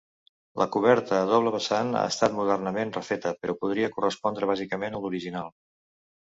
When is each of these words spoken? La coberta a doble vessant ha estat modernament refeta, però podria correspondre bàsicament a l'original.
La 0.61 0.65
coberta 0.75 1.19
a 1.25 1.27
doble 1.31 1.51
vessant 1.55 1.91
ha 1.99 2.01
estat 2.15 2.35
modernament 2.39 2.95
refeta, 2.97 3.35
però 3.43 3.59
podria 3.61 3.93
correspondre 3.99 4.53
bàsicament 4.55 4.99
a 5.01 5.07
l'original. 5.07 5.57